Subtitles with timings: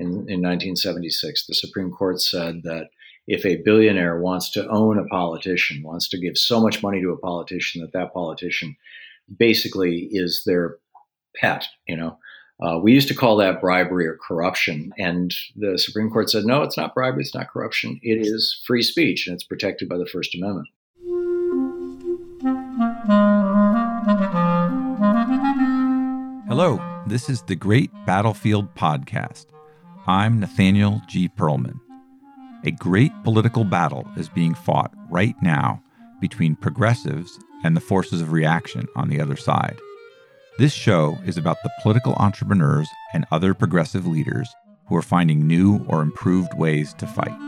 [0.00, 1.46] in, in 1976.
[1.46, 2.88] The Supreme Court said that
[3.26, 7.10] if a billionaire wants to own a politician, wants to give so much money to
[7.10, 8.76] a politician that that politician
[9.38, 10.78] basically is their
[11.36, 12.18] pet, you know.
[12.62, 14.92] Uh, we used to call that bribery or corruption.
[14.98, 17.98] And the Supreme Court said, no, it's not bribery, it's not corruption.
[18.02, 20.68] It is free speech, and it's protected by the First Amendment.
[26.48, 29.46] Hello, this is the Great Battlefield Podcast.
[30.06, 31.28] I'm Nathaniel G.
[31.28, 31.78] Pearlman.
[32.64, 35.82] A great political battle is being fought right now
[36.20, 39.78] between progressives and the forces of reaction on the other side.
[40.58, 44.48] This show is about the political entrepreneurs and other progressive leaders
[44.86, 47.38] who are finding new or improved ways to fight.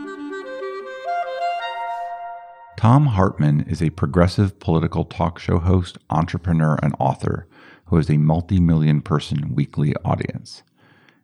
[2.77, 7.47] Thom Hartmann is a progressive political talk show host, entrepreneur, and author
[7.85, 10.61] who has a multi million person weekly audience.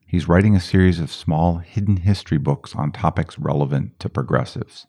[0.09, 4.87] He's writing a series of small hidden history books on topics relevant to progressives.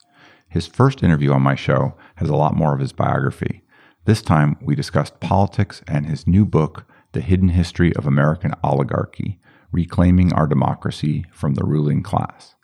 [0.48, 3.62] His first interview on my show has a lot more of his biography.
[4.06, 9.38] This time, we discussed politics and his new book, The Hidden History of American Oligarchy
[9.72, 12.54] Reclaiming Our Democracy from the Ruling Class.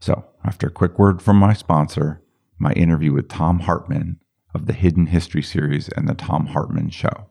[0.00, 2.20] So, after a quick word from my sponsor,
[2.58, 4.18] my interview with Thom Hartmann
[4.52, 7.30] of the Hidden History series and The Thom Hartmann Show.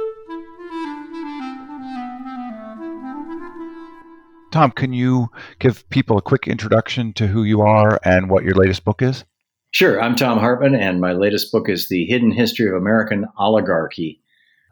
[4.51, 8.53] Thom, can you give people a quick introduction to who you are and what your
[8.53, 9.23] latest book is?
[9.71, 10.01] Sure.
[10.01, 14.21] I'm Thom Hartmann, and my latest book is The Hidden History of American Oligarchy.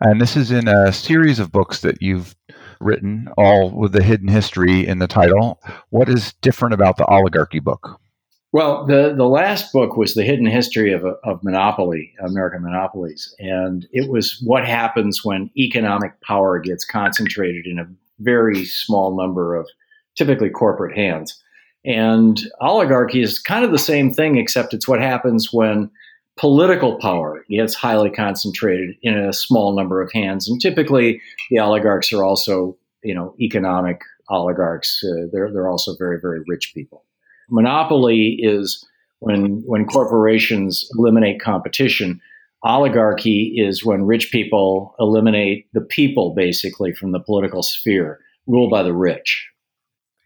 [0.02, 2.36] And this is in a series of books that you've
[2.82, 5.62] written, all with the hidden history in the title.
[5.92, 8.02] What is different about the oligarchy book?
[8.52, 13.34] Well, the, the last book was The Hidden History of, of Monopoly, American Monopolies.
[13.40, 17.88] And it was what happens when economic power gets concentrated in a
[18.20, 19.68] very small number of
[20.16, 21.42] typically corporate hands.
[21.86, 25.90] And oligarchy is kind of the same thing, except it's what happens when
[26.38, 30.50] political power gets highly concentrated in a small number of hands.
[30.50, 35.04] And typically, the oligarchs are also, you know, economic oligarchs.
[35.04, 37.04] Uh, they're they're also very very rich people.
[37.50, 38.86] Monopoly is
[39.20, 42.22] when when corporations eliminate competition.
[42.64, 48.84] Oligarchy is when rich people eliminate the people, basically, from the political sphere, ruled by
[48.84, 49.48] the rich.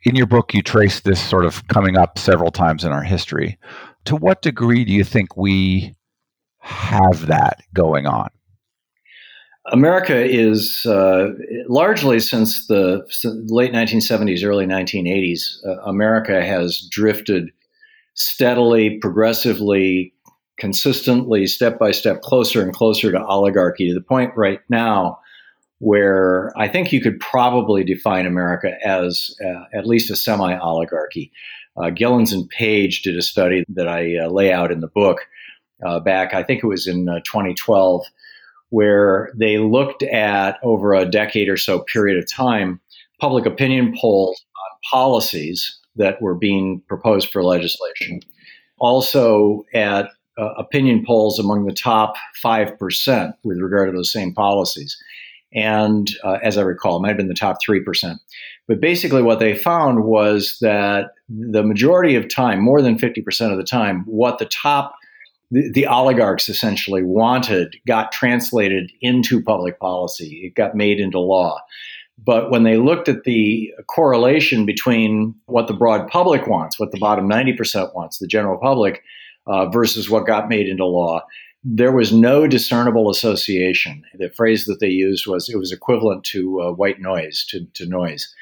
[0.03, 3.57] In your book, you trace this sort of coming up several times in our history.
[4.05, 5.95] To what degree do you think we
[6.59, 8.29] have that going on?
[9.71, 11.29] America is uh,
[11.69, 13.05] largely since the
[13.47, 17.49] late 1970s, early 1980s, uh, America has drifted
[18.13, 20.13] steadily, progressively
[20.57, 25.19] consistently, step by step, closer and closer to oligarchy to the point right now
[25.79, 31.29] where I think you could probably define America as uh, at least a semi oligarchy.
[31.75, 35.27] Uh, Gilens and Page did a study that I uh, lay out in the book
[35.85, 38.05] uh, back, I think it was in uh, 2012,
[38.69, 42.79] where they looked at over a decade or so period of time
[43.19, 48.19] public opinion polls on policies that were being proposed for legislation.
[48.79, 54.97] Also, at uh, opinion polls among the top 5% with regard to those same policies.
[55.53, 58.17] And uh, as I recall, it might have been the top 3%.
[58.67, 63.57] But basically, what they found was that the majority of time, more than 50% of
[63.57, 64.95] the time, what the top,
[65.51, 70.41] the, the oligarchs essentially wanted got translated into public policy.
[70.45, 71.59] It got made into law.
[72.25, 76.99] But when they looked at the correlation between what the broad public wants, what the
[76.99, 79.03] bottom 90% wants, the general public,
[79.47, 81.21] uh, versus what got made into law,
[81.63, 84.03] there was no discernible association.
[84.15, 87.85] The phrase that they used was it was equivalent to uh, white noise, to, to,
[87.85, 88.33] noise.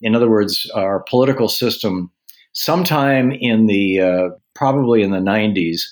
[0.00, 2.10] In other words, our political system,
[2.52, 5.82] sometime in the uh, probably in the 90s,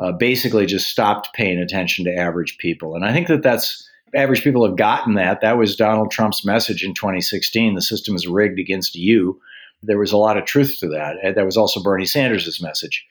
[0.00, 2.96] uh, basically just stopped paying attention to average people.
[2.96, 5.40] And I think that that's average people have gotten that.
[5.40, 9.40] That was Donald Trump's message in 2016 the system is rigged against you.
[9.82, 11.34] There was a lot of truth to that.
[11.34, 13.04] That was also Bernie Sanders' message.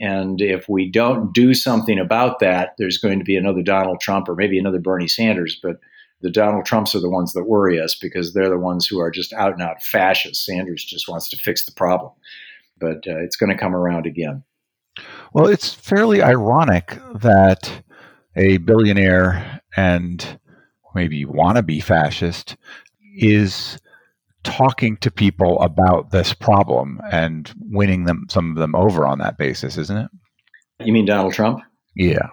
[0.00, 4.28] And if we don't do something about that, there's going to be another Donald Trump
[4.28, 5.78] or maybe another Bernie Sanders, but
[6.20, 9.10] The Donald Trumps are the ones that worry us because they're the ones who are
[9.10, 10.44] just out and out fascists.
[10.44, 12.12] Sanders just wants to fix the problem,
[12.78, 14.42] but uh, it's going to come around again.
[15.32, 17.84] Well, it's fairly ironic that
[18.34, 20.40] a billionaire and
[20.94, 22.56] maybe wannabe fascist
[23.16, 23.78] is
[24.56, 29.38] talking to people about this problem and winning them some of them over on that
[29.38, 30.10] basis, isn't it?
[30.84, 31.60] You mean Donald Trump?
[31.96, 32.28] Yeah.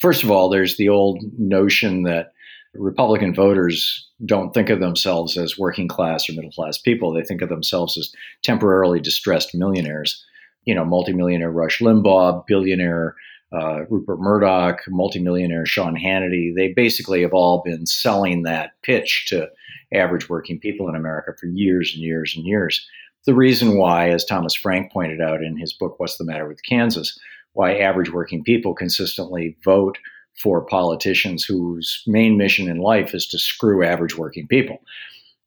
[0.00, 2.32] First of all, there's the old notion that
[2.74, 7.12] Republican voters don't think of themselves as working class or middle class people.
[7.12, 8.12] They think of themselves as
[8.42, 10.24] temporarily distressed millionaires.
[10.64, 13.16] You know, multimillionaire Rush Limbaugh, billionaire
[13.52, 16.54] uh, Rupert Murdoch, multimillionaire Sean Hannity.
[16.54, 19.48] They basically have all been selling that pitch to
[19.94, 22.86] average working people in America for years and years and years.
[23.24, 26.62] The reason why, as Thomas Frank pointed out in his book, What's the Matter with
[26.64, 27.18] Kansas,
[27.52, 29.98] why average working people consistently vote
[30.40, 34.78] for politicians whose main mission in life is to screw average working people,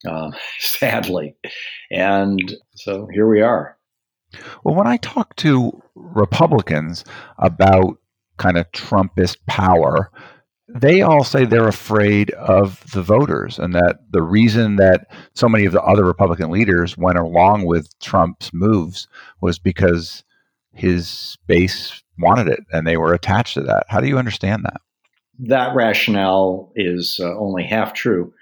[0.07, 1.36] uh, sadly.
[1.92, 3.77] And so here we are.
[4.63, 7.03] Well, when I talk to Republicans
[7.39, 7.97] about
[8.38, 10.12] kind of Trumpist power,
[10.68, 15.66] they all say they're afraid of the voters and that the reason that so many
[15.66, 19.08] of the other Republican leaders went along with Trump's moves
[19.42, 20.24] was because
[20.74, 23.86] his base wanted it and they were attached to that.
[23.90, 24.82] How do you understand that?
[25.40, 28.34] That rationale is uh, only half true.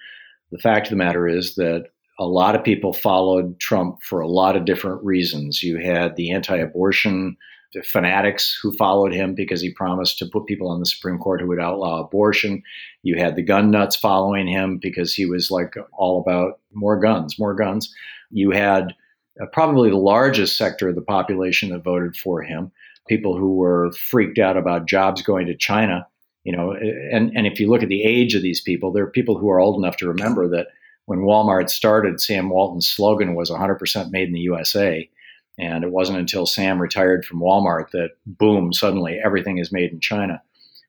[0.51, 1.87] The fact of the matter is that
[2.19, 5.63] a lot of people followed Trump for a lot of different reasons.
[5.63, 7.35] You had the anti abortion
[7.83, 11.47] fanatics who followed him because he promised to put people on the Supreme Court who
[11.47, 12.61] would outlaw abortion.
[13.01, 17.39] You had the gun nuts following him because he was like all about more guns,
[17.39, 17.93] more guns.
[18.31, 18.93] You had
[19.41, 22.71] uh, probably the largest sector of the population that voted for him,
[23.07, 26.07] people who were freaked out about jobs going to China.
[26.43, 29.11] You know, and, and if you look at the age of these people, there are
[29.11, 30.67] people who are old enough to remember that
[31.05, 35.09] when Walmart started, Sam Walton's slogan was 100% made in the USA.
[35.57, 39.99] And it wasn't until Sam retired from Walmart that, boom, suddenly everything is made in
[39.99, 40.41] China.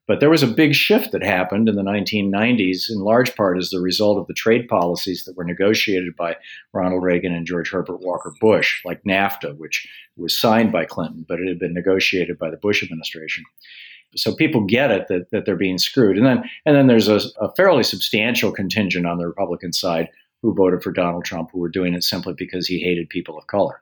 [0.06, 3.70] But there was a big shift that happened in the 1990s, in large part as
[3.70, 6.37] the result of the trade policies that were negotiated by
[6.75, 11.40] Ronald Reagan and George Herbert Walker Bush, like NAFTA, which was signed by Clinton, but
[11.40, 13.44] it had been negotiated by the Bush administration.
[14.14, 16.19] So people get it that, that they're being screwed.
[16.19, 20.11] And then, and then there's a, a fairly substantial contingent on the Republican side
[20.43, 23.46] who voted for Donald Trump, who were doing it simply because he hated people of
[23.46, 23.81] color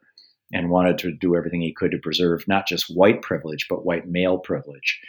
[0.53, 4.09] and wanted to do everything he could to preserve not just white privilege, but white
[4.09, 5.01] male privilege.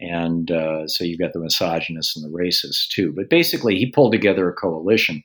[0.00, 3.12] And uh, so you've got the misogynists and the racists too.
[3.14, 5.22] But basically, he pulled together a coalition.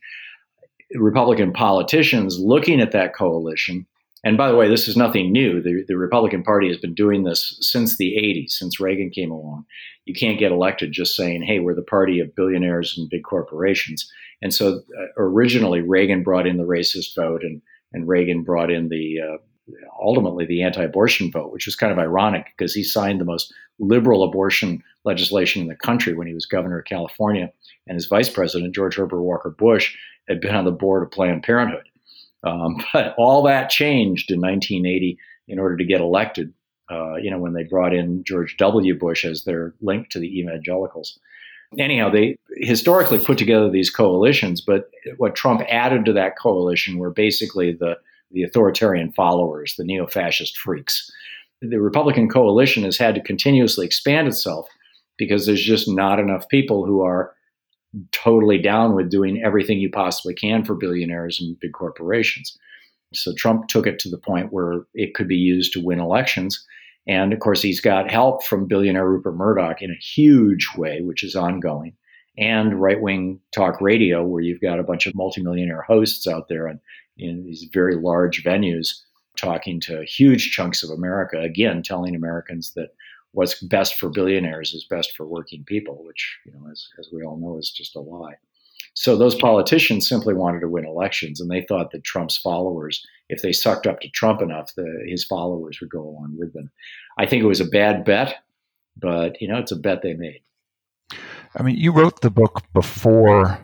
[0.95, 3.85] Republican politicians looking at that coalition,
[4.23, 5.61] and by the way, this is nothing new.
[5.61, 9.65] The, the Republican Party has been doing this since the 80s, since Reagan came along.
[10.05, 14.09] You can't get elected just saying, hey, we're the party of billionaires and big corporations.
[14.41, 17.61] And so uh, originally, Reagan brought in the racist vote, and,
[17.93, 19.37] and Reagan brought in the uh,
[20.01, 24.23] ultimately the anti-abortion vote, which was kind of ironic because he signed the most liberal
[24.23, 27.51] abortion legislation in the country when he was governor of California,
[27.87, 29.95] and his vice president George Herbert Walker Bush
[30.27, 31.87] had been on the board of Planned Parenthood.
[32.43, 36.53] Um, but all that changed in 1980 in order to get elected.
[36.89, 38.97] Uh, you know, when they brought in George W.
[38.99, 41.17] Bush as their link to the evangelicals.
[41.79, 47.09] Anyhow, they historically put together these coalitions, but what Trump added to that coalition were
[47.09, 47.95] basically the
[48.33, 51.09] the authoritarian followers, the neo fascist freaks.
[51.61, 54.67] The Republican coalition has had to continuously expand itself
[55.17, 57.33] because there's just not enough people who are
[58.11, 62.57] totally down with doing everything you possibly can for billionaires and big corporations.
[63.13, 66.65] So Trump took it to the point where it could be used to win elections.
[67.07, 71.23] And of course, he's got help from billionaire Rupert Murdoch in a huge way, which
[71.23, 71.93] is ongoing,
[72.37, 76.69] and right wing talk radio, where you've got a bunch of multimillionaire hosts out there
[76.69, 76.79] on
[77.17, 79.01] in these very large venues
[79.37, 82.89] talking to huge chunks of America, again, telling Americans that
[83.31, 87.23] what's best for billionaires is best for working people, which, you know, as, as we
[87.23, 88.35] all know, is just a lie.
[88.93, 93.41] So those politicians simply wanted to win elections, and they thought that Trump's followers, if
[93.41, 96.69] they sucked up to Trump enough, the, his followers would go along with them.
[97.17, 98.43] I think it was a bad bet,
[98.97, 100.41] but you know, it's a bet they made.
[101.55, 103.59] I mean, you wrote the book before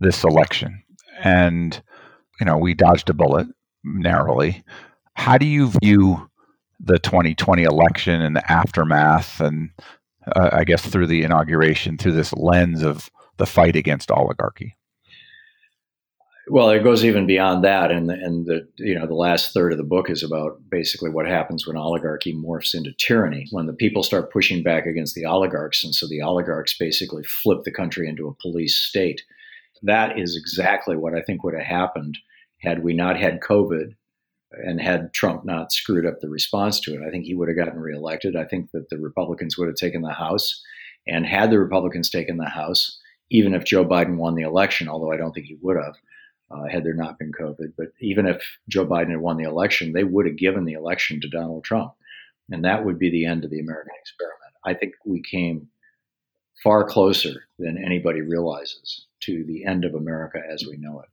[0.00, 0.82] this election,
[1.22, 1.82] and
[2.40, 3.46] you know, we dodged a bullet
[3.84, 4.64] narrowly.
[5.14, 6.28] How do you view
[6.80, 9.70] the 2020 election and the aftermath, and
[10.34, 14.76] uh, I guess through the inauguration, through this lens of the fight against oligarchy?
[16.48, 19.78] Well, it goes even beyond that, and and the you know the last third of
[19.78, 24.02] the book is about basically what happens when oligarchy morphs into tyranny, when the people
[24.02, 28.26] start pushing back against the oligarchs, and so the oligarchs basically flip the country into
[28.26, 29.22] a police state
[29.82, 32.18] that is exactly what I think would have happened
[32.60, 33.94] had we not had COVID
[34.52, 37.00] and had Trump not screwed up the response to it.
[37.06, 38.36] I think he would have gotten reelected.
[38.36, 40.62] I think that the Republicans would have taken the House.
[41.06, 45.10] And had the Republicans taken the House, even if Joe Biden won the election, although
[45.10, 45.96] I don't think he would have,
[46.50, 49.92] uh, had there not been COVID, but even if Joe Biden had won the election,
[49.92, 51.94] they would have given the election to Donald Trump.
[52.52, 54.54] And that would be the end of the American experiment.
[54.64, 55.68] I think we came
[56.62, 61.08] far closer than anybody realizes to the end of America as we know it.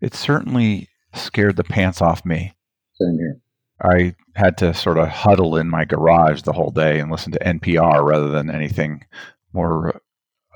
[0.00, 2.54] It certainly scared the pants off me.
[2.94, 3.40] Same here.
[3.82, 7.38] I had to sort of huddle in my garage the whole day and listen to
[7.38, 9.04] NPR rather than anything
[9.52, 10.00] more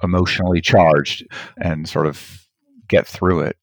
[0.02, 2.46] emotionally charged and sort of
[2.88, 3.56] get through it.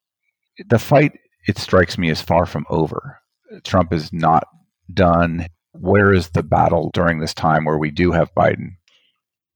[0.70, 3.20] The fight, it strikes me, is far from over.
[3.64, 4.46] Trump is not
[4.94, 5.48] done.
[5.74, 8.78] Where is the battle during this time where we do have Biden?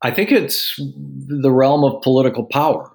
[0.04, 2.92] I think it's the realm of political power.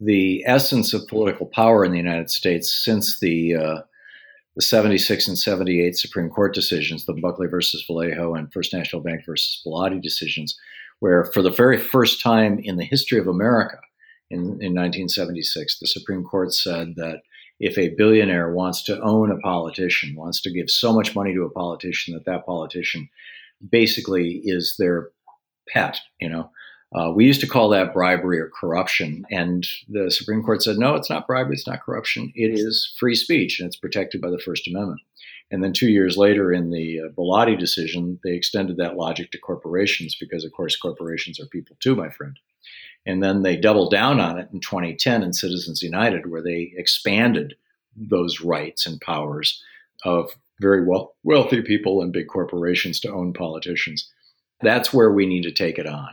[0.00, 3.82] The essence of political power in the United States since the uh,
[4.56, 9.24] the 76 and 78 Supreme Court decisions, the Buckley versus Valeo and First National Bank
[9.24, 10.58] versus Bellotti decisions,
[10.98, 13.78] where for the very first time in the history of America
[14.30, 17.22] in, in 1976, the Supreme Court said that
[17.60, 21.44] if a billionaire wants to own a politician, wants to give so much money to
[21.44, 23.08] a politician that that politician
[23.70, 25.10] basically is their
[25.68, 26.50] pet, you know.
[26.94, 30.94] Uh, we used to call that bribery or corruption, and the Supreme Court said, no,
[30.94, 32.30] it's not bribery, it's not corruption.
[32.34, 35.00] It is free speech, and it's protected by the First Amendment.
[35.50, 40.16] And then two years later, in the uh, decision, they extended that logic to corporations
[40.18, 42.38] because, of course, corporations are people too, my friend.
[43.04, 47.54] And then they doubled down on it in 2010 in Citizens United, where they expanded
[47.96, 49.62] those rights and powers
[50.04, 54.10] of very well, wealthy people and big corporations to own politicians.
[54.62, 56.10] That's where we need to take it on.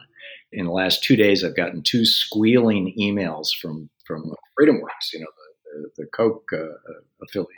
[0.51, 5.27] In the last two days, I've gotten two squealing emails from from FreedomWorks, you know,
[5.37, 6.65] the, the, the Koch uh,
[7.23, 7.55] affiliated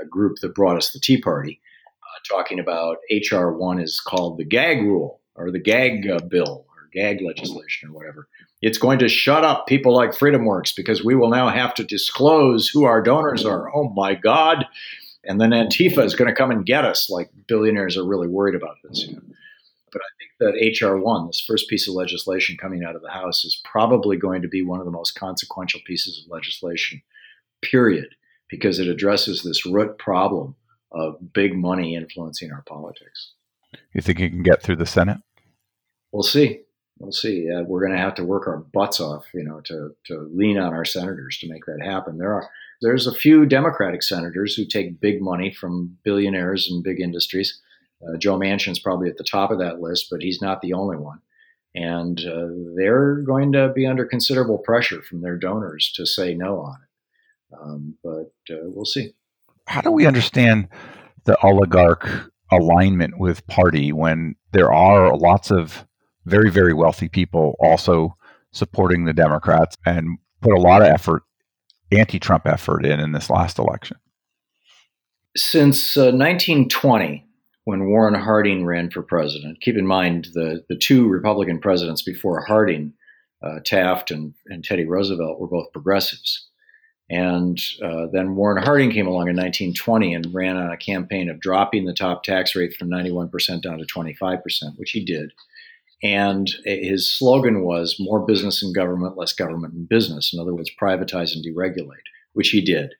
[0.00, 1.60] uh, group that brought us the Tea Party,
[2.02, 6.66] uh, talking about HR one is called the gag rule or the gag uh, bill
[6.68, 8.28] or gag legislation or whatever.
[8.62, 12.68] It's going to shut up people like FreedomWorks because we will now have to disclose
[12.68, 13.72] who our donors are.
[13.74, 14.66] Oh my God.
[15.24, 18.54] And then Antifa is going to come and get us, like billionaires are really worried
[18.54, 19.06] about this.
[19.06, 19.22] You know?
[19.92, 23.10] But I think that HR 1, this first piece of legislation coming out of the
[23.10, 27.02] House, is probably going to be one of the most consequential pieces of legislation,
[27.62, 28.08] period,
[28.48, 30.56] because it addresses this root problem
[30.92, 33.32] of big money influencing our politics.
[33.92, 35.18] You think you can get through the Senate?
[36.12, 36.60] We'll see
[36.98, 37.50] we'll see.
[37.50, 40.58] Uh, we're going to have to work our butts off, you know, to to lean
[40.58, 42.18] on our senators to make that happen.
[42.18, 42.48] There are
[42.82, 47.60] there's a few Democratic senators who take big money from billionaires and big industries.
[48.02, 50.96] Uh, Joe Manchin's probably at the top of that list, but he's not the only
[50.96, 51.20] one.
[51.74, 56.60] And uh, they're going to be under considerable pressure from their donors to say no
[56.60, 57.58] on it.
[57.60, 59.12] Um, but uh, we'll see.
[59.66, 60.68] How do we understand
[61.24, 65.86] the oligarch alignment with party when there are lots of
[66.24, 68.16] very, very wealthy people also
[68.52, 71.22] supporting the Democrats and put a lot of effort,
[71.92, 73.98] anti Trump effort in in this last election.
[75.36, 77.25] Since uh, 1920,
[77.66, 82.44] when Warren Harding ran for president, keep in mind the, the two Republican presidents before
[82.44, 82.92] Harding,
[83.42, 86.46] uh, Taft and, and Teddy Roosevelt, were both progressives.
[87.10, 91.40] And uh, then Warren Harding came along in 1920 and ran on a campaign of
[91.40, 94.40] dropping the top tax rate from 91% down to 25%,
[94.76, 95.32] which he did.
[96.04, 100.32] And his slogan was more business and government, less government and business.
[100.32, 102.94] In other words, privatize and deregulate, which he did.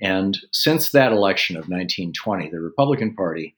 [0.00, 3.54] And since that election of 1920, the Republican Party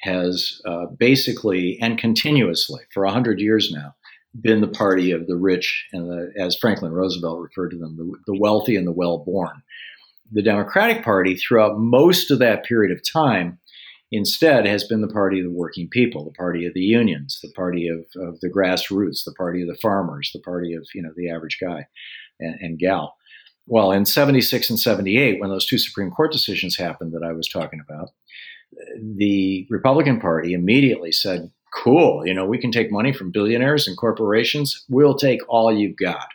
[0.00, 3.94] has uh, basically and continuously, for 100 years now,
[4.40, 8.32] been the party of the rich and the, as Franklin Roosevelt referred to them, the,
[8.32, 9.62] the wealthy and the well born.
[10.32, 13.58] The Democratic Party, throughout most of that period of time,
[14.12, 17.52] instead has been the party of the working people, the party of the unions, the
[17.52, 21.10] party of, of the grassroots, the party of the farmers, the party of you know
[21.16, 21.86] the average guy
[22.38, 23.16] and, and gal.
[23.66, 27.48] Well, in 76 and 78, when those two Supreme Court decisions happened that I was
[27.48, 28.10] talking about,
[29.16, 33.96] the Republican Party immediately said, Cool, you know, we can take money from billionaires and
[33.96, 34.84] corporations.
[34.88, 36.26] We'll take all you've got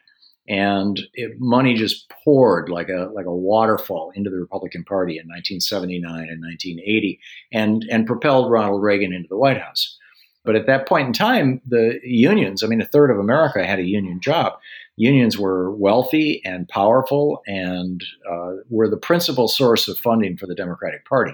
[0.48, 5.28] and it, money just poured like a like a waterfall into the Republican Party in
[5.28, 7.20] 1979 and 1980,
[7.52, 9.98] and and propelled Ronald Reagan into the White House.
[10.44, 13.80] But at that point in time, the unions, I mean, a third of America had
[13.80, 14.54] a union job.
[14.96, 20.54] Unions were wealthy and powerful and uh, were the principal source of funding for the
[20.54, 21.34] Democratic Party.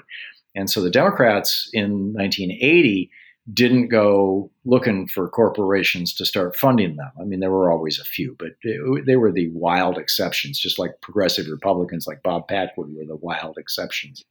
[0.55, 3.09] And so the Democrats in 1980
[3.53, 7.11] didn't go looking for corporations to start funding them.
[7.19, 11.01] I mean, there were always a few, but they were the wild exceptions, just like
[11.01, 14.23] progressive Republicans like Bob Packwood were the wild exceptions,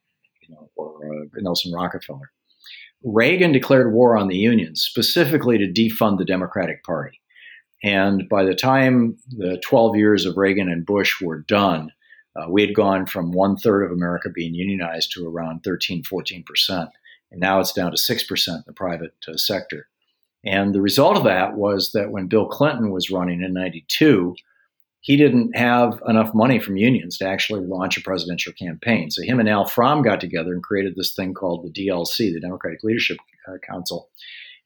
[0.42, 2.30] you know, or uh, Nelson Rockefeller.
[3.02, 7.20] Reagan declared war on the unions specifically to defund the Democratic Party.
[7.82, 11.90] And by the time the 12 years of Reagan and Bush were done,
[12.36, 16.42] uh, we had gone from one third of America being unionized to around 13, 14
[16.44, 16.90] percent.
[17.30, 19.86] And now it's down to 6% in the private uh, sector.
[20.44, 24.34] And the result of that was that when Bill Clinton was running in 92,
[25.00, 29.10] he didn't have enough money from unions to actually launch a presidential campaign.
[29.10, 32.40] So him and Al From got together and created this thing called the DLC, the
[32.40, 33.18] Democratic Leadership
[33.48, 34.10] uh, Council,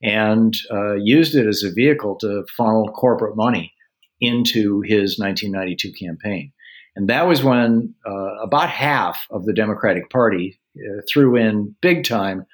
[0.03, 3.73] and uh, used it as a vehicle to funnel corporate money
[4.21, 6.53] into his 1992 campaign.
[6.97, 12.05] And that was when uh, about half of the Democratic Party uh, threw in big
[12.05, 12.47] time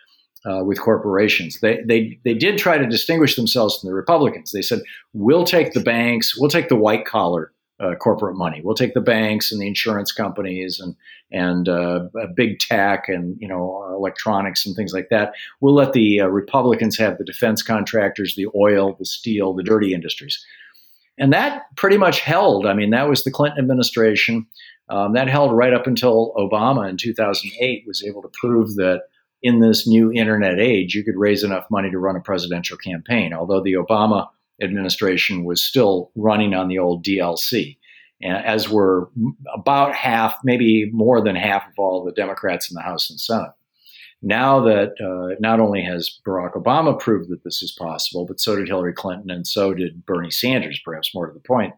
[0.46, 1.60] uh, with corporations.
[1.60, 4.52] They, they, they did try to distinguish themselves from the Republicans.
[4.52, 4.80] They said,
[5.12, 8.60] we'll take the banks, we'll take the white collar uh, corporate money.
[8.62, 10.94] We'll take the banks and the insurance companies and
[11.32, 15.32] and uh, big tech and you know electronics and things like that.
[15.60, 19.94] We'll let the uh, Republicans have the defense contractors, the oil, the steel, the dirty
[19.94, 20.44] industries,
[21.20, 22.66] and that pretty much held.
[22.66, 24.46] I mean, that was the Clinton administration.
[24.88, 29.02] Um, that held right up until Obama in 2008 was able to prove that
[29.42, 33.32] in this new internet age, you could raise enough money to run a presidential campaign.
[33.32, 34.28] Although the Obama
[34.62, 37.76] administration was still running on the old DLC,
[38.22, 39.10] as were
[39.54, 43.52] about half, maybe more than half of all the Democrats in the House and Senate.
[44.22, 48.56] Now that uh, not only has Barack Obama proved that this is possible, but so
[48.56, 51.74] did Hillary Clinton and so did Bernie Sanders, perhaps more to the point,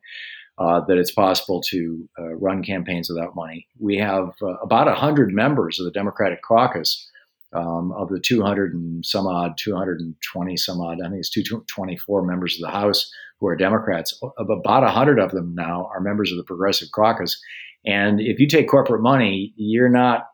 [0.58, 3.68] uh, that it's possible to uh, run campaigns without money.
[3.78, 7.08] We have uh, about 100 members of the Democratic caucus
[7.52, 12.56] um, of the 200 and some odd, 220 some odd, I think it's 224 members
[12.56, 14.18] of the House who are Democrats.
[14.38, 17.40] About 100 of them now are members of the Progressive Caucus.
[17.84, 20.28] And if you take corporate money, you're not,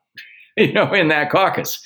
[0.67, 1.81] you know, in that caucus.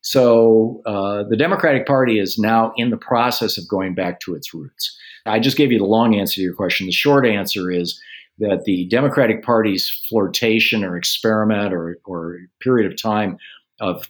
[0.00, 4.54] So uh, the Democratic Party is now in the process of going back to its
[4.54, 4.96] roots.
[5.26, 6.86] I just gave you the long answer to your question.
[6.86, 8.00] The short answer is
[8.38, 13.38] that the Democratic Party's flirtation or experiment or, or period of time
[13.80, 14.08] of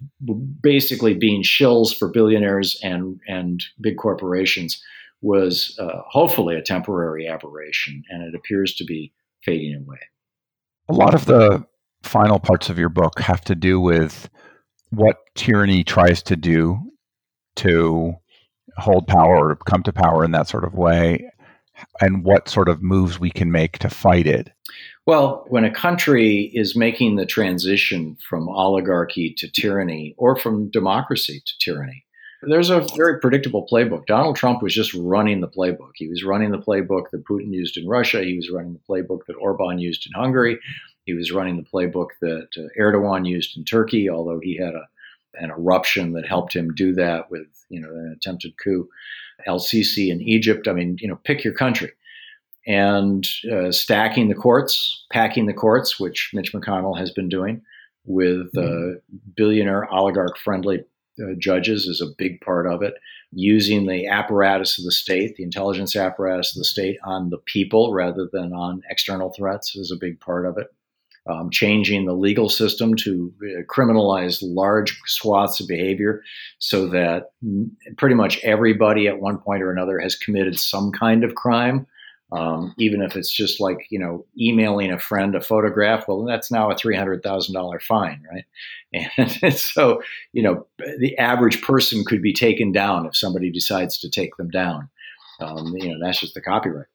[0.62, 4.80] basically being shills for billionaires and and big corporations
[5.22, 9.98] was uh, hopefully a temporary aberration, and it appears to be fading away.
[10.88, 11.66] A lot of the
[12.06, 14.30] final parts of your book have to do with
[14.90, 16.78] what tyranny tries to do
[17.56, 18.14] to
[18.78, 21.30] hold power or come to power in that sort of way,
[22.00, 24.50] and what sort of moves we can make to fight it.
[25.06, 31.42] Well, when a country is making the transition from oligarchy to tyranny or from democracy
[31.44, 32.04] to tyranny,
[32.42, 34.06] there's a very predictable playbook.
[34.06, 35.92] Donald Trump was just running the playbook.
[35.94, 38.22] He was running the playbook that Putin used in Russia.
[38.22, 40.58] He was running the playbook that Orban used in Hungary.
[41.06, 44.86] He was running the playbook that uh, Erdogan used in Turkey, although he had a,
[45.34, 48.88] an eruption that helped him do that with you know an attempted coup.
[49.46, 50.66] El Sisi in Egypt.
[50.66, 51.92] I mean, you know, pick your country
[52.66, 57.62] and uh, stacking the courts, packing the courts, which Mitch McConnell has been doing
[58.04, 59.16] with uh, mm-hmm.
[59.36, 60.84] billionaire oligarch friendly
[61.20, 62.94] uh, judges is a big part of it.
[63.32, 67.92] Using the apparatus of the state, the intelligence apparatus of the state, on the people
[67.92, 70.68] rather than on external threats is a big part of it.
[71.28, 76.22] Um, changing the legal system to uh, criminalize large swaths of behavior
[76.60, 77.32] so that
[77.96, 81.84] pretty much everybody at one point or another has committed some kind of crime.
[82.30, 86.50] Um, even if it's just like you know emailing a friend a photograph well that's
[86.50, 88.44] now a $300000 fine right?
[89.42, 90.66] And so you know
[90.98, 94.88] the average person could be taken down if somebody decides to take them down.
[95.40, 96.86] Um, you know that's just the copyright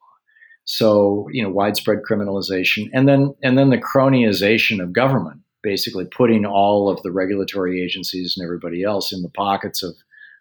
[0.66, 6.46] so you know widespread criminalization and then and then the cronyization of government basically putting
[6.46, 9.96] all of the regulatory agencies and everybody else in the pockets of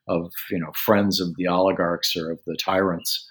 [0.08, 3.26] of you know friends of the oligarchs or of the tyrants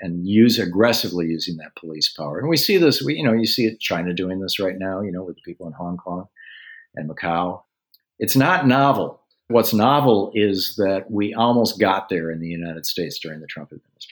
[0.00, 2.38] and use aggressively using that police power.
[2.38, 5.10] And we see this, we, you know, you see China doing this right now, you
[5.10, 6.28] know, with the people in Hong Kong
[6.94, 7.62] and Macau.
[8.18, 9.20] It's not novel.
[9.48, 13.72] What's novel is that we almost got there in the United States during the Trump
[13.72, 14.07] administration.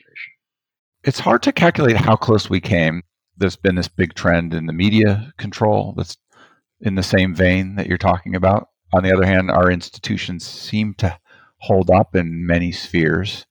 [1.06, 3.02] It's hard to calculate how close we came.
[3.36, 6.16] There's been this big trend in the media control that's
[6.80, 8.70] in the same vein that you're talking about.
[8.92, 11.16] On the other hand, our institutions seem to
[11.58, 13.46] hold up in many spheres.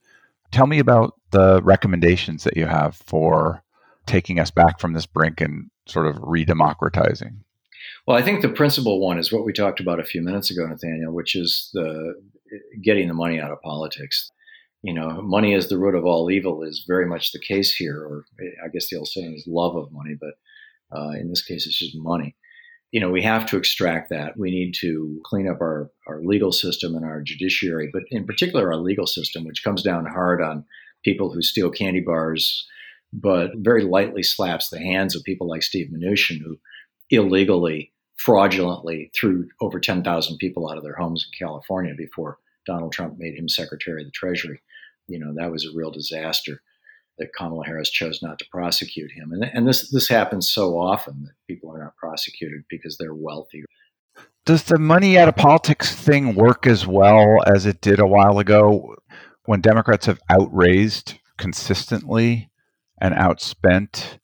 [0.52, 3.64] Tell me about the recommendations that you have for
[4.06, 7.38] taking us back from this brink and sort of redemocratizing?
[8.06, 10.66] Well, I think the principal one is what we talked about a few minutes ago,
[10.66, 12.16] Nathaniel, which is the
[12.84, 14.32] getting the money out of politics.
[14.86, 17.98] You know, money is the root of all evil is very much the case here.
[17.98, 18.24] Or
[18.64, 20.36] I guess the old saying is love of money, but
[20.96, 22.36] uh, in this case, it's just money.
[22.92, 24.38] You know, we have to extract that.
[24.38, 28.72] We need to clean up our, our legal system and our judiciary, but in particular,
[28.72, 30.66] our legal system, which comes down hard on
[31.04, 32.68] people who steal candy bars,
[33.12, 36.60] but very lightly slaps the hands of people like Steve Mnuchin, who
[37.10, 43.16] illegally, fraudulently threw over 10,000 people out of their homes in California before Donald Trump
[43.18, 44.62] made him Secretary of the Treasury.
[45.08, 46.62] You know, that was a real disaster
[47.18, 49.32] that Kamala Harris chose not to prosecute him.
[49.32, 53.64] And, and this, this happens so often that people are not prosecuted because they're wealthy.
[54.46, 58.38] Does the money out of politics thing work as well as it did a while
[58.40, 58.96] ago
[59.46, 62.52] when Democrats have outraised consistently
[63.02, 64.20] and outspent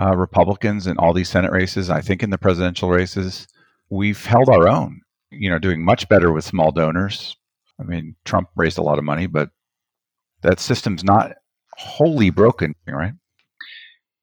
[0.00, 1.90] uh, Republicans in all these Senate races?
[1.90, 3.46] I think in the presidential races,
[3.88, 7.36] we've held our own, you know, doing much better with small donors.
[7.78, 9.50] I mean, Trump raised a lot of money, but
[10.42, 11.32] that system's not
[11.76, 13.12] wholly broken, right?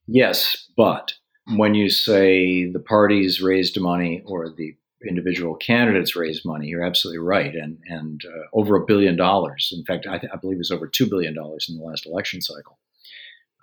[0.08, 1.14] Yes, but
[1.56, 4.76] when you say the parties raised money or the
[5.08, 9.74] individual candidates raised money, you're absolutely right, and and uh, over a billion dollars.
[9.76, 12.06] In fact, I, th- I believe it was over two billion dollars in the last
[12.06, 12.78] election cycle.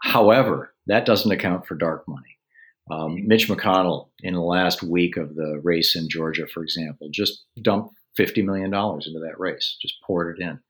[0.03, 2.39] However, that doesn't account for dark money.
[2.91, 7.45] Um, Mitch McConnell, in the last week of the race in Georgia, for example, just
[7.61, 10.61] dumped $50 million into that race, just poured it in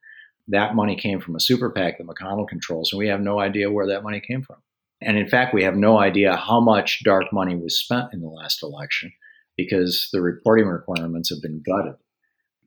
[0.48, 3.70] that money came from a super PAC that McConnell controls, and we have no idea
[3.70, 4.56] where that money came from.
[5.00, 8.28] And in fact, we have no idea how much dark money was spent in the
[8.28, 9.12] last election
[9.56, 11.96] because the reporting requirements have been gutted.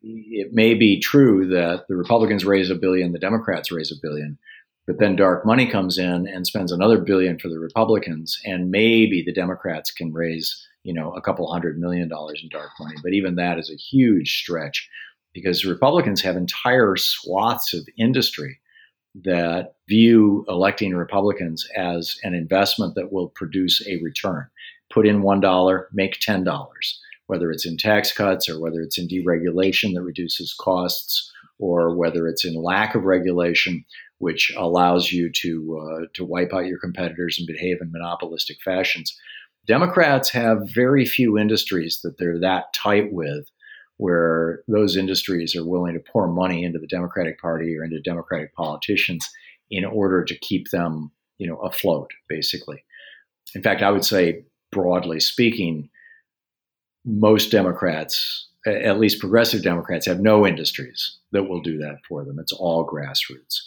[0.02, 4.38] It may be true that the Republicans raise a billion, the Democrats raise a billion,
[4.88, 9.24] but then dark money comes in and spends another billion for the Republicans, and maybe
[9.24, 12.96] the Democrats can raise, you know, a couple hundred million dollars in dark money.
[13.04, 14.90] But even that is a huge stretch
[15.34, 18.60] because Republicans have entire swaths of industry
[19.24, 24.48] that view electing Republicans as an investment that will produce a return.
[24.92, 26.70] Put in $1, make $10,
[27.28, 32.28] whether it's in tax cuts or whether it's in deregulation that reduces costs or whether
[32.28, 33.84] it's in lack of regulation,
[34.20, 39.16] which allows you to, uh, to wipe out your competitors and behave in monopolistic fashions.
[39.68, 43.46] Democrats have very few industries that they're that tight with
[44.00, 48.56] where those industries are willing to pour money into the Democratic Party or into Democratic
[48.56, 49.30] politicians
[49.70, 52.82] in order to keep them, you know, afloat, basically.
[53.54, 55.90] In fact, I would say, broadly speaking,
[57.04, 62.40] most Democrats, at least progressive Democrats, have no industries that will do that for them.
[62.40, 63.60] It's all grassroots.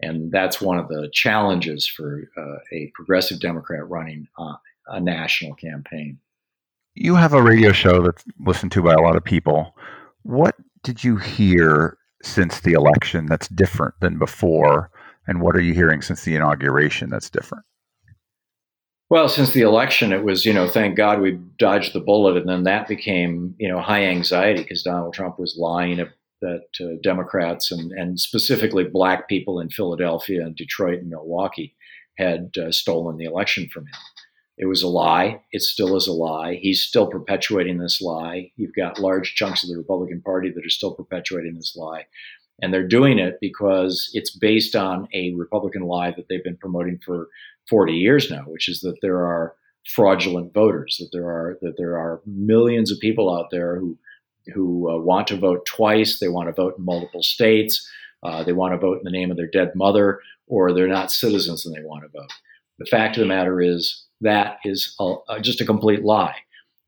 [0.00, 4.54] And that's one of the challenges for uh, a progressive Democrat running uh,
[4.86, 6.18] a national campaign
[6.96, 9.76] you have a radio show that's listened to by a lot of people.
[10.22, 14.90] What did you hear since the election that's different than before?
[15.26, 17.64] And what are you hearing since the inauguration that's different?
[19.08, 22.36] Well, since the election, it was, you know, thank God we dodged the bullet.
[22.36, 26.04] And then that became, you know, high anxiety because Donald Trump was lying
[26.40, 31.76] that uh, Democrats and, and specifically black people in Philadelphia and Detroit and Milwaukee
[32.18, 33.94] had uh, stolen the election from him.
[34.58, 35.42] It was a lie.
[35.52, 36.54] It still is a lie.
[36.54, 38.50] He's still perpetuating this lie.
[38.56, 42.06] You've got large chunks of the Republican Party that are still perpetuating this lie.
[42.62, 46.98] And they're doing it because it's based on a Republican lie that they've been promoting
[47.04, 47.28] for
[47.68, 49.54] 40 years now, which is that there are
[49.94, 53.98] fraudulent voters, that there are that there are millions of people out there who
[54.54, 57.86] who uh, want to vote twice, they want to vote in multiple states,
[58.22, 61.10] uh, they want to vote in the name of their dead mother, or they're not
[61.10, 62.30] citizens and they want to vote.
[62.78, 66.36] The fact of the matter is that is a, just a complete lie.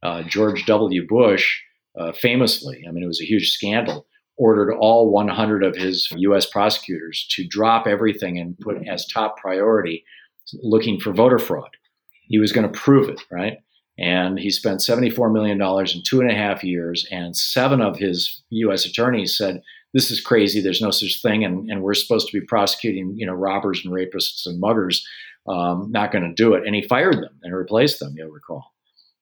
[0.03, 1.07] Uh, George W.
[1.07, 1.61] Bush
[1.99, 6.47] uh, famously, I mean, it was a huge scandal, ordered all 100 of his U.S.
[6.47, 10.05] prosecutors to drop everything and put as top priority
[10.63, 11.71] looking for voter fraud.
[12.29, 13.59] He was going to prove it, right?
[13.99, 18.43] And he spent $74 million in two and a half years, and seven of his
[18.51, 18.87] U.S.
[18.87, 19.61] attorneys said,
[19.95, 20.61] this is crazy.
[20.61, 23.93] There's no such thing, and, and we're supposed to be prosecuting, you know, robbers and
[23.93, 25.05] rapists and muggers
[25.49, 26.67] um, not going to do it.
[26.67, 28.73] And he fired them and replaced them, you'll recall.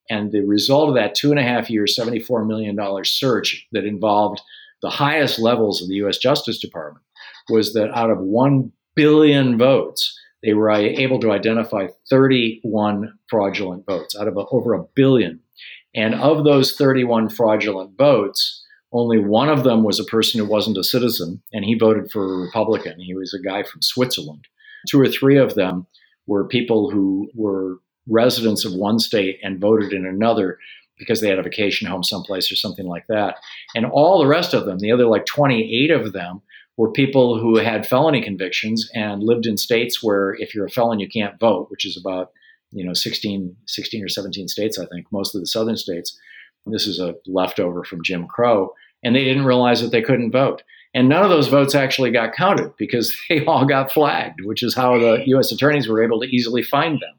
[0.09, 4.41] And the result of that two and a half year, $74 million search that involved
[4.83, 7.05] the highest levels of the US Justice Department
[7.49, 14.17] was that out of 1 billion votes, they were able to identify 31 fraudulent votes
[14.19, 15.41] out of a, over a billion.
[15.95, 20.79] And of those 31 fraudulent votes, only one of them was a person who wasn't
[20.79, 23.01] a citizen, and he voted for a Republican.
[23.01, 24.47] He was a guy from Switzerland.
[24.89, 25.87] Two or three of them
[26.27, 30.59] were people who were residents of one state and voted in another
[30.99, 33.37] because they had a vacation home someplace or something like that.
[33.75, 36.41] And all the rest of them, the other like 28 of them,
[36.77, 41.01] were people who had felony convictions and lived in states where if you're a felon
[41.01, 42.33] you can't vote, which is about
[42.73, 46.19] you know 16, 16 or 17 states, I think, most of the southern states.
[46.67, 50.63] This is a leftover from Jim Crow, and they didn't realize that they couldn't vote.
[50.97, 54.75] And none of those votes actually got counted because they all got flagged, which is
[54.75, 55.53] how the U.S.
[55.53, 57.15] attorneys were able to easily find them.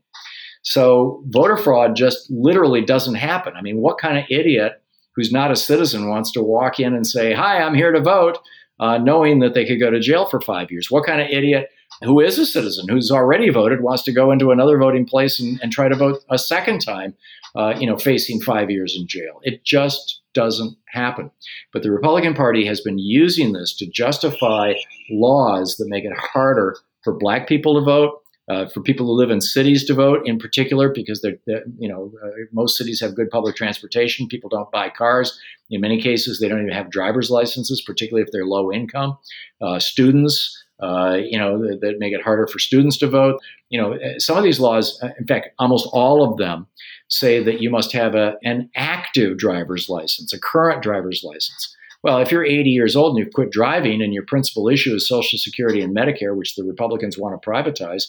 [0.64, 3.54] So voter fraud just literally doesn't happen.
[3.56, 4.82] I mean, what kind of idiot
[5.16, 8.40] who's not a citizen wants to walk in and say, Hi, I'm here to vote,
[8.80, 10.90] uh, knowing that they could go to jail for five years?
[10.90, 11.70] What kind of idiot
[12.04, 15.60] who is a citizen who's already voted wants to go into another voting place and,
[15.62, 17.14] and try to vote a second time,
[17.56, 19.40] uh, you know, facing five years in jail?
[19.44, 21.32] It just doesn't happen.
[21.74, 24.74] But the Republican Party has been using this to justify
[25.10, 29.32] laws that make it harder for black people to vote, uh, for people who live
[29.32, 33.16] in cities to vote in particular because they're, they're you know uh, most cities have
[33.16, 34.28] good public transportation.
[34.28, 35.40] People don't buy cars.
[35.72, 39.18] In many cases they don't even have driver's licenses particularly if they're low income.
[39.60, 43.42] Uh, students uh, you know that, make it harder for students to vote.
[43.70, 46.68] You know uh, some of these laws uh, in fact almost all of them
[47.10, 52.20] say that you must have a, an active driver's license a current driver's license well,
[52.20, 55.40] if you're 80 years old and you've quit driving and your principal issue is Social
[55.40, 58.04] Security and Medicare, which the Republicans want to privatize,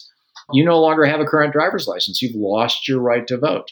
[0.51, 2.21] you no longer have a current driver's license.
[2.21, 3.71] You've lost your right to vote.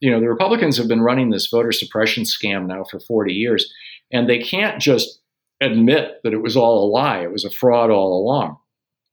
[0.00, 3.72] You know, the Republicans have been running this voter suppression scam now for 40 years,
[4.12, 5.20] and they can't just
[5.60, 7.20] admit that it was all a lie.
[7.20, 8.58] It was a fraud all along.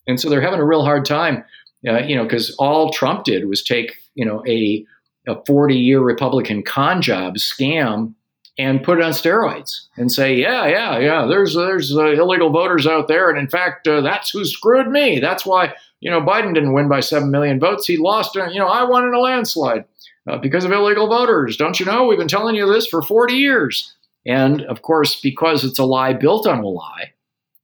[0.08, 1.44] And so they're having a real hard time,
[1.88, 4.86] uh, you know, because all Trump did was take, you know, a,
[5.28, 8.14] a 40 year Republican con job scam
[8.58, 12.86] and put it on steroids and say, yeah, yeah, yeah, there's there's uh, illegal voters
[12.86, 15.20] out there, and in fact, uh, that's who screwed me.
[15.20, 17.88] That's why you know, Biden didn't win by 7 million votes.
[17.88, 19.86] He lost, uh, you know, I won in a landslide
[20.28, 21.56] uh, because of illegal voters.
[21.56, 22.06] Don't you know?
[22.06, 23.94] We've been telling you this for 40 years.
[24.26, 27.14] And of course, because it's a lie built on a lie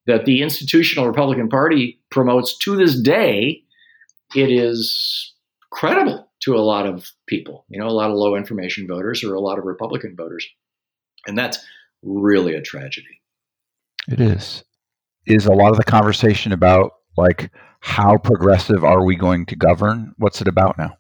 [0.08, 3.62] that the institutional Republican Party promotes to this day,
[4.34, 5.34] it is
[5.70, 9.34] credible to a lot of people, you know, a lot of low information voters or
[9.34, 10.48] a lot of Republican voters.
[11.28, 11.60] And that's
[12.02, 13.22] really a tragedy.
[14.08, 14.64] It is.
[15.26, 20.14] Is a lot of the conversation about like how progressive are we going to govern?
[20.18, 20.98] What's it about now?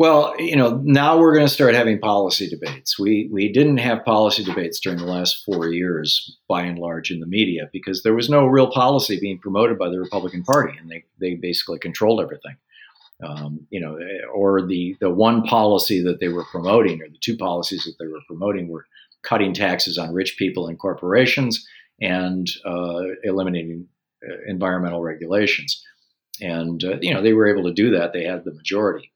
[0.00, 2.98] Well, you know, now we're going to start having policy debates.
[2.98, 7.20] We we didn't have policy debates during the last four years, by and large, in
[7.20, 10.90] the media because there was no real policy being promoted by the Republican Party, and
[10.90, 12.56] they they basically controlled everything.
[13.22, 13.98] Um, you know,
[14.34, 18.10] or the the one policy that they were promoting, or the two policies that they
[18.10, 18.86] were promoting, were
[19.22, 21.66] cutting taxes on rich people and corporations
[22.00, 23.86] and uh, eliminating
[24.26, 25.84] uh, environmental regulations.
[26.40, 28.12] And, uh, you know, they were able to do that.
[28.12, 29.12] They had the majority.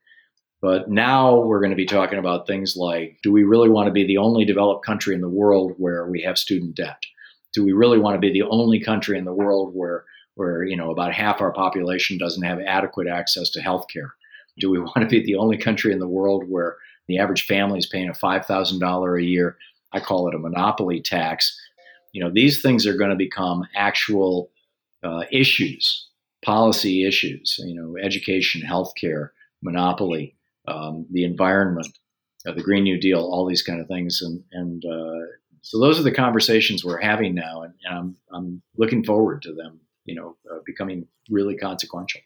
[0.60, 3.92] But now we're going to be talking about things like do we really want to
[3.92, 7.02] be the only developed country in the world where we have student debt?
[7.52, 10.76] Do we really want to be the only country in the world where, where you
[10.76, 14.14] know, about half our population doesn't have adequate access to health care?
[14.58, 16.76] Do we want to be the only country in the world where
[17.08, 19.56] the average family is paying a $5,000 a year?
[19.92, 21.56] I call it a monopoly tax.
[22.12, 24.50] You know, these things are going to become actual
[25.02, 26.08] uh, issues,
[26.44, 29.30] policy issues, you know, education, healthcare,
[29.62, 31.88] monopoly, um, the environment,
[32.46, 35.26] uh, the Green New Deal, all these kind of things, and and uh,
[35.62, 39.54] so those are the conversations we're having now, and, and I'm I'm looking forward to
[39.54, 42.20] them, you know, uh, becoming really consequential.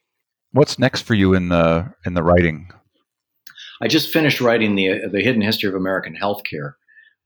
[0.52, 2.70] What's next for you in the in the writing?
[3.80, 6.74] I just finished writing the the hidden history of American healthcare,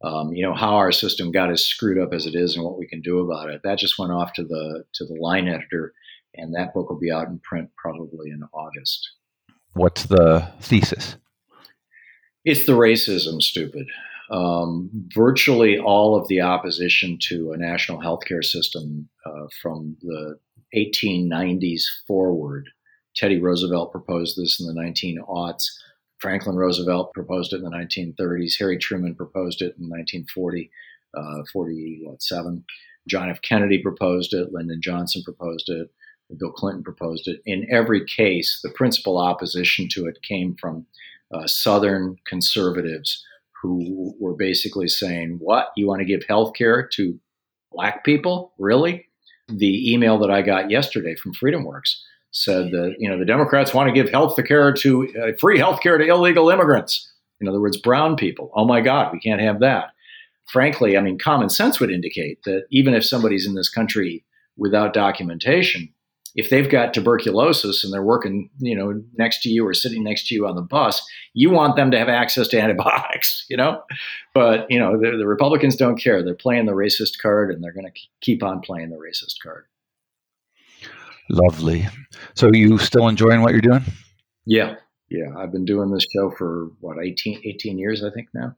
[0.02, 2.78] um, you know how our system got as screwed up as it is and what
[2.78, 3.60] we can do about it.
[3.62, 5.92] That just went off to the to the line editor,
[6.34, 9.08] and that book will be out in print probably in August.
[9.74, 11.16] What's the thesis?
[12.44, 13.86] It's the racism, stupid.
[14.32, 20.38] Um, virtually all of the opposition to a national healthcare system uh, from the
[20.74, 22.70] 1890s forward.
[23.14, 25.66] Teddy Roosevelt proposed this in the 1900s.
[26.18, 28.58] Franklin Roosevelt proposed it in the 1930s.
[28.58, 30.70] Harry Truman proposed it in 1940,
[31.14, 32.64] uh, 47.
[33.08, 33.42] John F.
[33.42, 34.52] Kennedy proposed it.
[34.52, 35.90] Lyndon Johnson proposed it.
[36.38, 37.42] Bill Clinton proposed it.
[37.44, 40.86] In every case, the principal opposition to it came from
[41.34, 43.22] uh, Southern conservatives
[43.62, 45.68] who were basically saying, What?
[45.76, 47.18] You want to give health care to
[47.70, 48.52] black people?
[48.58, 49.06] Really?
[49.48, 51.94] The email that I got yesterday from FreedomWorks
[52.32, 55.80] said that you know the Democrats want to give health care to uh, free health
[55.80, 57.10] care to illegal immigrants.
[57.40, 58.50] In other words, brown people.
[58.54, 59.90] Oh my God, we can't have that.
[60.48, 64.24] Frankly, I mean, common sense would indicate that even if somebody's in this country
[64.56, 65.92] without documentation,
[66.34, 70.28] if they've got tuberculosis and they're working, you know, next to you or sitting next
[70.28, 73.82] to you on the bus, you want them to have access to antibiotics, you know.
[74.34, 76.22] But you know, the, the Republicans don't care.
[76.22, 79.66] They're playing the racist card, and they're going to keep on playing the racist card.
[81.30, 81.88] Lovely.
[82.34, 83.84] So you still enjoying what you're doing?
[84.44, 84.74] Yeah,
[85.08, 85.36] yeah.
[85.36, 88.56] I've been doing this show for what 18, 18 years, I think now,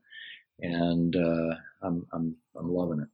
[0.59, 3.07] and uh, I'm I'm I'm loving it.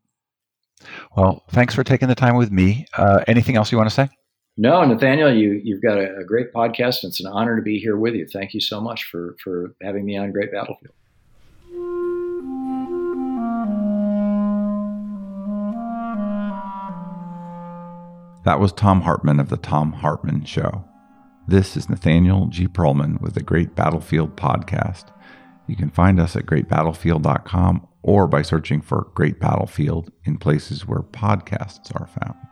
[1.15, 2.85] Well, thanks for taking the time with me.
[2.97, 4.09] Uh, anything else you want to say?
[4.57, 7.03] No, Nathaniel, you you've got a, a great podcast.
[7.03, 8.27] And it's an honor to be here with you.
[8.27, 10.93] Thank you so much for for having me on Great Battlefield.
[18.43, 20.83] That was Thom Hartmann of The Thom Hartmann Show.
[21.47, 22.67] This is Nathaniel G.
[22.67, 25.05] Pearlman with the Great Battlefield Podcast.
[25.67, 31.01] You can find us at greatbattlefield.com or by searching for Great Battlefield in places where
[31.01, 32.50] podcasts are found.